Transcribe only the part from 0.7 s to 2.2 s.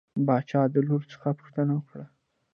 د لور څخه پوښتنه وکړه.